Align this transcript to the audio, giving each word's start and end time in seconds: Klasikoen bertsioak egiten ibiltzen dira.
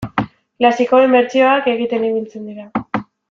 Klasikoen 0.63 1.13
bertsioak 1.17 1.69
egiten 1.73 2.09
ibiltzen 2.11 2.49
dira. 2.53 2.67